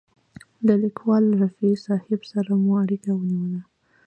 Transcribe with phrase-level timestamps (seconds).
[0.65, 3.61] له لیکوال رفیع صاحب سره مو اړیکه ونیوله.